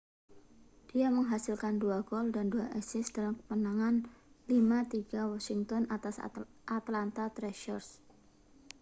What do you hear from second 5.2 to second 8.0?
washington atas atlanta thrashers